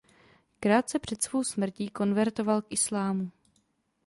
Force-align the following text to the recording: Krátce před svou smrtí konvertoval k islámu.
Krátce 0.59 0.99
před 0.99 1.21
svou 1.23 1.43
smrtí 1.43 1.89
konvertoval 1.89 2.61
k 2.61 2.65
islámu. 2.69 3.31